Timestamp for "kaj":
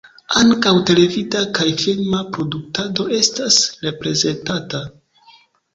1.59-1.67